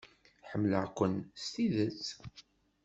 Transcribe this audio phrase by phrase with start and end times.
[0.49, 2.03] Ḥemmleɣ-ken s tidet.